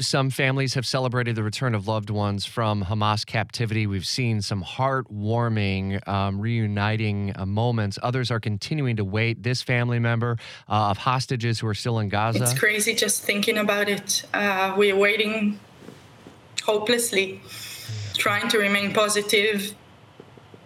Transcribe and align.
Some 0.00 0.30
families 0.30 0.74
have 0.74 0.84
celebrated 0.84 1.36
the 1.36 1.44
return 1.44 1.72
of 1.72 1.86
loved 1.86 2.10
ones 2.10 2.44
from 2.44 2.82
Hamas 2.82 3.24
captivity. 3.24 3.86
We've 3.86 4.04
seen 4.04 4.42
some 4.42 4.60
heartwarming, 4.64 6.06
um, 6.08 6.40
reuniting 6.40 7.32
uh, 7.36 7.46
moments. 7.46 7.96
Others 8.02 8.32
are 8.32 8.40
continuing 8.40 8.96
to 8.96 9.04
wait. 9.04 9.44
This 9.44 9.62
family 9.62 10.00
member 10.00 10.36
uh, 10.68 10.90
of 10.90 10.98
hostages 10.98 11.60
who 11.60 11.68
are 11.68 11.74
still 11.74 12.00
in 12.00 12.08
Gaza. 12.08 12.42
It's 12.42 12.58
crazy 12.58 12.92
just 12.92 13.22
thinking 13.22 13.56
about 13.56 13.88
it. 13.88 14.24
Uh, 14.34 14.74
we're 14.76 14.96
waiting 14.96 15.60
hopelessly, 16.64 17.40
trying 18.14 18.48
to 18.48 18.58
remain 18.58 18.92
positive. 18.92 19.76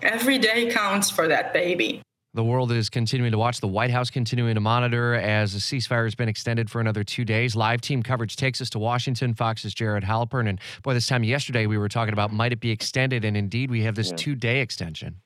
Every 0.00 0.38
day 0.38 0.70
counts 0.70 1.10
for 1.10 1.28
that 1.28 1.52
baby. 1.52 2.00
The 2.38 2.44
world 2.44 2.70
is 2.70 2.88
continuing 2.88 3.32
to 3.32 3.38
watch. 3.38 3.58
The 3.58 3.66
White 3.66 3.90
House 3.90 4.10
continuing 4.10 4.54
to 4.54 4.60
monitor 4.60 5.16
as 5.16 5.54
the 5.54 5.58
ceasefire 5.58 6.04
has 6.04 6.14
been 6.14 6.28
extended 6.28 6.70
for 6.70 6.80
another 6.80 7.02
two 7.02 7.24
days. 7.24 7.56
Live 7.56 7.80
team 7.80 8.00
coverage 8.00 8.36
takes 8.36 8.60
us 8.60 8.70
to 8.70 8.78
Washington. 8.78 9.34
Fox's 9.34 9.74
Jared 9.74 10.04
Halpern. 10.04 10.48
And 10.48 10.60
boy, 10.84 10.94
this 10.94 11.08
time 11.08 11.24
yesterday 11.24 11.66
we 11.66 11.76
were 11.76 11.88
talking 11.88 12.12
about 12.12 12.32
might 12.32 12.52
it 12.52 12.60
be 12.60 12.70
extended? 12.70 13.24
And 13.24 13.36
indeed, 13.36 13.72
we 13.72 13.82
have 13.82 13.96
this 13.96 14.10
yeah. 14.10 14.16
two 14.18 14.36
day 14.36 14.60
extension. 14.60 15.16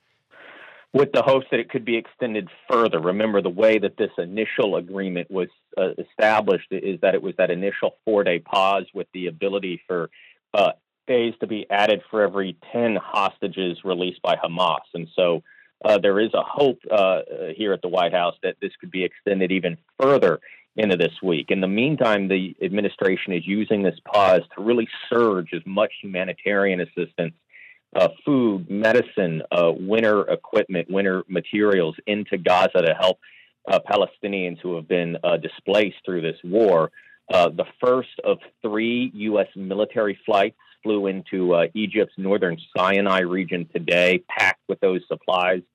With 0.95 1.13
the 1.13 1.21
hopes 1.21 1.45
that 1.51 1.61
it 1.61 1.69
could 1.69 1.85
be 1.85 1.99
extended 1.99 2.49
further. 2.71 2.99
Remember, 2.99 3.43
the 3.43 3.51
way 3.51 3.79
that 3.79 3.99
this 3.99 4.13
initial 4.17 4.77
agreement 4.77 5.31
was 5.31 5.49
uh, 5.77 5.91
established 5.99 6.69
is 6.71 6.99
that 7.03 7.15
it 7.15 7.23
was 7.23 7.35
that 7.37 7.51
initial 7.51 7.97
four 8.07 8.25
day 8.25 8.39
pause 8.39 8.87
with 8.95 9.09
the 9.13 9.27
ability 9.27 9.83
for 9.87 10.09
uh, 10.55 10.71
days 11.07 11.35
to 11.41 11.47
be 11.47 11.67
added 11.69 12.01
for 12.11 12.23
every 12.23 12.57
10 12.73 12.97
hostages 12.97 13.77
released 13.85 14.23
by 14.23 14.37
Hamas. 14.37 14.81
And 14.95 15.09
so 15.15 15.43
uh, 15.85 15.99
there 15.99 16.21
is 16.21 16.33
a 16.35 16.43
hope 16.43 16.79
uh, 16.91 17.21
here 17.57 17.73
at 17.73 17.83
the 17.83 17.89
White 17.89 18.13
House 18.13 18.37
that 18.43 18.57
this 18.61 18.73
could 18.81 18.91
be 18.91 19.05
extended 19.05 19.51
even 19.53 19.77
further 20.01 20.41
into 20.77 20.97
this 20.97 21.13
week. 21.23 21.51
In 21.51 21.61
the 21.61 21.69
meantime, 21.69 22.29
the 22.29 22.57
administration 22.63 23.33
is 23.33 23.47
using 23.47 23.83
this 23.83 23.99
pause 24.05 24.43
to 24.57 24.63
really 24.63 24.89
surge 25.11 25.51
as 25.53 25.61
much 25.67 25.93
humanitarian 26.03 26.81
assistance, 26.81 27.35
uh, 27.95 28.09
food, 28.25 28.71
medicine, 28.71 29.43
uh, 29.51 29.71
winter 29.75 30.23
equipment, 30.23 30.91
winter 30.91 31.25
materials 31.29 31.97
into 32.07 32.39
Gaza 32.39 32.83
to 32.83 32.95
help 32.99 33.19
uh, 33.71 33.81
Palestinians 33.87 34.59
who 34.63 34.77
have 34.77 34.89
been 34.89 35.19
uh, 35.23 35.37
displaced 35.37 35.97
through 36.05 36.23
this 36.23 36.39
war. 36.43 36.91
the 37.29 37.67
first 37.81 38.19
of 38.25 38.39
three 38.63 39.11
U.S. 39.15 39.49
military 39.57 40.19
flights 40.25 40.57
flew 40.83 41.07
into 41.07 41.55
Egypt's 41.75 42.15
northern 42.17 42.57
Sinai 42.77 43.21
region 43.21 43.69
today, 43.73 44.25
packed 44.29 44.63
with 44.69 44.81
those 44.81 45.01
supplies 45.07 45.61
uh, 45.61 45.72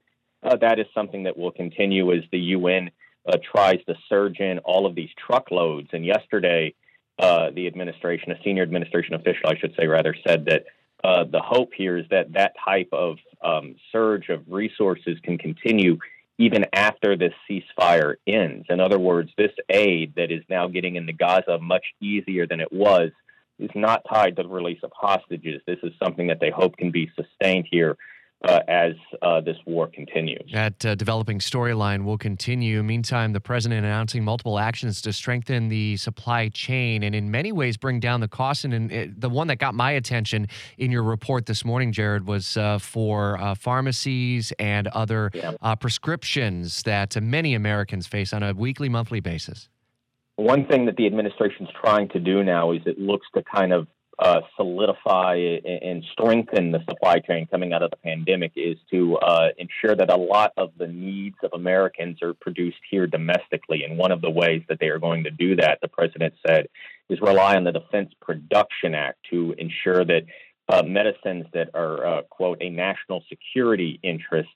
that 0.55 0.79
is 0.79 0.85
something 0.93 1.23
that 1.23 1.37
will 1.37 1.51
continue 1.51 2.13
as 2.13 2.23
the 2.31 2.39
UN 2.39 2.91
uh, 3.27 3.37
tries 3.51 3.83
to 3.85 3.95
surge 4.07 4.39
in 4.39 4.59
all 4.59 4.85
of 4.85 4.95
these 4.95 5.09
truckloads. 5.17 5.89
And 5.91 6.05
yesterday, 6.05 6.73
uh, 7.19 7.49
the 7.53 7.67
administration, 7.67 8.31
a 8.31 8.41
senior 8.43 8.63
administration 8.63 9.15
official, 9.15 9.49
I 9.49 9.57
should 9.57 9.75
say, 9.77 9.87
rather, 9.87 10.15
said 10.25 10.45
that 10.45 10.65
uh, 11.03 11.25
the 11.25 11.41
hope 11.41 11.71
here 11.75 11.97
is 11.97 12.05
that 12.09 12.33
that 12.33 12.53
type 12.63 12.89
of 12.91 13.17
um, 13.43 13.75
surge 13.91 14.29
of 14.29 14.43
resources 14.47 15.17
can 15.23 15.37
continue 15.37 15.97
even 16.37 16.65
after 16.73 17.17
this 17.17 17.33
ceasefire 17.49 18.15
ends. 18.27 18.67
In 18.69 18.79
other 18.79 18.99
words, 18.99 19.31
this 19.37 19.51
aid 19.69 20.13
that 20.15 20.31
is 20.31 20.43
now 20.49 20.67
getting 20.67 20.95
into 20.95 21.13
Gaza 21.13 21.57
much 21.59 21.85
easier 21.99 22.45
than 22.45 22.59
it 22.59 22.71
was 22.71 23.11
is 23.59 23.71
not 23.73 24.05
tied 24.07 24.35
to 24.35 24.43
the 24.43 24.49
release 24.49 24.79
of 24.83 24.91
hostages. 24.95 25.61
This 25.65 25.79
is 25.81 25.91
something 26.01 26.27
that 26.27 26.39
they 26.39 26.51
hope 26.51 26.77
can 26.77 26.91
be 26.91 27.11
sustained 27.15 27.67
here 27.71 27.97
uh, 28.43 28.59
as 28.67 28.93
uh, 29.21 29.41
this 29.41 29.57
war 29.65 29.87
continues. 29.87 30.51
That 30.53 30.85
uh, 30.85 30.95
developing 30.95 31.39
storyline 31.39 32.03
will 32.03 32.17
continue. 32.17 32.83
Meantime, 32.83 33.33
the 33.33 33.41
president 33.41 33.85
announcing 33.85 34.23
multiple 34.23 34.59
actions 34.59 35.01
to 35.01 35.13
strengthen 35.13 35.69
the 35.69 35.97
supply 35.97 36.49
chain 36.49 37.03
and, 37.03 37.15
in 37.15 37.31
many 37.31 37.51
ways, 37.51 37.77
bring 37.77 37.99
down 37.99 38.21
the 38.21 38.27
cost. 38.27 38.65
And, 38.65 38.91
it, 38.91 39.19
the 39.19 39.29
one 39.29 39.47
that 39.47 39.57
got 39.57 39.73
my 39.73 39.91
attention 39.91 40.47
in 40.77 40.91
your 40.91 41.03
report 41.03 41.47
this 41.47 41.65
morning, 41.65 41.91
Jared, 41.91 42.27
was 42.27 42.57
uh, 42.57 42.77
for 42.77 43.39
uh, 43.39 43.55
pharmacies 43.55 44.53
and 44.59 44.87
other 44.87 45.31
yeah. 45.33 45.53
Uh, 45.61 45.75
prescriptions 45.75 46.83
that 46.83 47.19
many 47.21 47.55
Americans 47.55 48.05
face 48.05 48.33
on 48.33 48.43
a 48.43 48.53
weekly, 48.53 48.89
monthly 48.89 49.19
basis. 49.19 49.69
One 50.35 50.67
thing 50.67 50.85
that 50.85 50.97
the 50.97 51.07
administration 51.07 51.65
is 51.65 51.71
trying 51.81 52.09
to 52.09 52.19
do 52.19 52.43
now 52.43 52.71
is 52.71 52.81
it 52.85 52.99
looks 52.99 53.25
to 53.33 53.43
kind 53.43 53.73
of 53.73 53.87
uh, 54.19 54.41
solidify 54.55 55.35
and 55.35 56.03
strengthen 56.11 56.71
the 56.71 56.83
supply 56.89 57.19
chain 57.19 57.47
coming 57.51 57.71
out 57.71 57.83
of 57.83 57.91
the 57.91 57.97
pandemic 57.97 58.51
is 58.55 58.77
to 58.91 59.15
uh, 59.17 59.49
ensure 59.57 59.95
that 59.95 60.09
a 60.09 60.15
lot 60.15 60.53
of 60.57 60.71
the 60.77 60.87
needs 60.87 61.35
of 61.43 61.51
Americans 61.53 62.21
are 62.23 62.33
produced 62.33 62.79
here 62.89 63.05
domestically. 63.05 63.83
And 63.83 63.97
one 63.97 64.11
of 64.11 64.21
the 64.21 64.31
ways 64.31 64.63
that 64.69 64.79
they 64.79 64.87
are 64.87 64.97
going 64.97 65.23
to 65.25 65.31
do 65.31 65.55
that, 65.57 65.79
the 65.81 65.87
president 65.87 66.33
said, 66.45 66.67
is 67.09 67.21
rely 67.21 67.55
on 67.55 67.63
the 67.63 67.71
Defense 67.71 68.11
Production 68.19 68.95
Act 68.95 69.19
to 69.29 69.53
ensure 69.57 70.03
that 70.03 70.23
uh, 70.69 70.83
medicines 70.83 71.45
that 71.53 71.69
are, 71.75 72.05
uh, 72.05 72.21
quote, 72.23 72.57
a 72.59 72.69
national 72.69 73.23
security 73.29 73.99
interest 74.03 74.49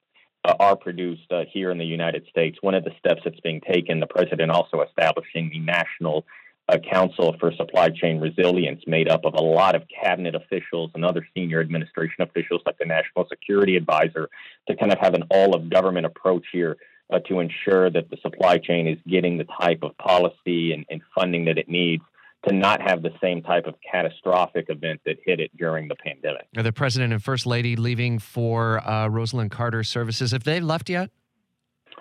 uh, 0.43 0.55
are 0.59 0.75
produced 0.75 1.31
uh, 1.31 1.43
here 1.51 1.69
in 1.69 1.77
the 1.77 1.85
United 1.85 2.25
States. 2.29 2.57
One 2.61 2.73
of 2.73 2.83
the 2.83 2.91
steps 2.97 3.21
that's 3.23 3.39
being 3.41 3.61
taken, 3.61 3.99
the 3.99 4.07
president 4.07 4.51
also 4.51 4.81
establishing 4.81 5.49
the 5.51 5.59
National 5.59 6.25
a 6.71 6.79
Council 6.79 7.35
for 7.37 7.51
Supply 7.51 7.89
Chain 7.89 8.19
Resilience 8.19 8.81
made 8.87 9.09
up 9.09 9.25
of 9.25 9.33
a 9.33 9.41
lot 9.41 9.75
of 9.75 9.83
cabinet 9.89 10.35
officials 10.35 10.89
and 10.95 11.03
other 11.03 11.27
senior 11.35 11.59
administration 11.59 12.21
officials 12.21 12.61
like 12.65 12.77
the 12.77 12.85
National 12.85 13.27
Security 13.27 13.75
Advisor 13.75 14.29
to 14.69 14.75
kind 14.77 14.91
of 14.91 14.97
have 14.99 15.13
an 15.13 15.23
all 15.29 15.53
of 15.53 15.69
government 15.69 16.05
approach 16.05 16.45
here 16.51 16.77
uh, 17.11 17.19
to 17.27 17.41
ensure 17.41 17.89
that 17.89 18.09
the 18.09 18.17
supply 18.21 18.57
chain 18.57 18.87
is 18.87 18.97
getting 19.05 19.37
the 19.37 19.45
type 19.59 19.79
of 19.83 19.97
policy 19.97 20.71
and, 20.71 20.85
and, 20.89 21.01
funding 21.13 21.43
that 21.43 21.57
it 21.57 21.67
needs 21.67 22.03
to 22.47 22.55
not 22.55 22.81
have 22.81 23.01
the 23.01 23.11
same 23.21 23.43
type 23.43 23.65
of 23.67 23.75
catastrophic 23.89 24.67
event 24.69 25.01
that 25.05 25.17
hit 25.25 25.41
it 25.41 25.51
during 25.57 25.89
the 25.89 25.95
pandemic. 25.95 26.47
Are 26.55 26.63
the 26.63 26.71
president 26.71 27.11
and 27.11 27.21
first 27.21 27.45
lady 27.45 27.75
leaving 27.75 28.17
for 28.17 28.79
uh, 28.79 29.09
Rosalynn 29.09 29.51
Carter 29.51 29.83
services? 29.83 30.31
Have 30.31 30.45
they 30.45 30.61
left 30.61 30.89
yet? 30.89 31.09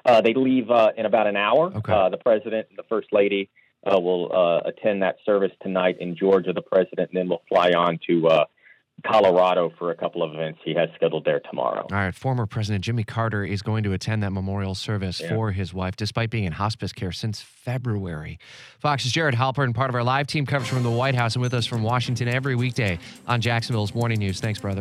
Uh, 0.05 0.21
they 0.21 0.33
leave 0.33 0.71
uh, 0.71 0.93
in 0.97 1.07
about 1.07 1.27
an 1.27 1.37
hour. 1.37 1.73
Okay. 1.75 1.93
Uh, 1.93 2.09
the 2.09 2.17
president 2.17 2.69
and 2.71 2.79
the 2.79 2.85
first 2.89 3.09
lady 3.13 3.51
uh, 3.85 3.99
will 3.99 4.31
uh, 4.33 4.69
attend 4.69 5.03
that 5.03 5.17
service 5.25 5.53
tonight 5.63 5.97
in 6.01 6.17
Georgia, 6.17 6.53
the 6.53 6.63
president, 6.63 7.11
and 7.11 7.19
then 7.19 7.29
we'll 7.29 7.43
fly 7.49 7.71
on 7.71 7.99
to 8.07 8.29
uh, 8.29 8.45
Colorado 9.07 9.73
for 9.79 9.91
a 9.91 9.97
couple 9.97 10.23
of 10.23 10.35
events 10.35 10.61
he 10.65 10.75
has 10.75 10.89
scheduled 10.95 11.25
there 11.25 11.41
tomorrow. 11.41 11.87
All 11.91 11.97
right. 11.97 12.15
Former 12.15 12.47
President 12.47 12.85
Jimmy 12.85 13.05
Carter 13.05 13.45
is 13.45 13.63
going 13.63 13.83
to 13.85 13.93
attend 13.93 14.23
that 14.23 14.31
memorial 14.31 14.75
service 14.75 15.21
yeah. 15.21 15.31
for 15.31 15.53
his 15.53 15.73
wife, 15.73 15.97
despite 15.97 16.31
being 16.31 16.45
in 16.45 16.53
hospice 16.53 16.93
care 16.93 17.13
since 17.13 17.41
February. 17.41 18.39
Fox's 18.79 19.13
Jared 19.13 19.35
Halpern, 19.35 19.75
part 19.75 19.89
of 19.91 19.95
our 19.95 20.05
live 20.05 20.27
team 20.27 20.47
coverage 20.47 20.71
from 20.71 20.83
the 20.83 20.91
White 20.91 21.15
House, 21.15 21.35
and 21.35 21.43
with 21.43 21.55
us 21.55 21.67
from 21.67 21.83
Washington 21.83 22.29
every 22.29 22.57
weekday 22.57 22.99
on 23.27 23.41
Jacksonville's 23.41 23.95
Morning 23.95 24.19
News. 24.19 24.41
Thanks, 24.41 24.61
brother. 24.61 24.79